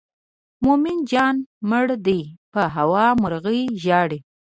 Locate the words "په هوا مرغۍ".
2.53-3.61